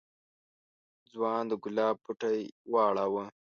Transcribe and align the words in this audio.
ځوان 1.11 1.43
د 1.49 1.53
گلاب 1.63 1.95
بوټی 2.03 2.39
واړاوه. 2.71 3.25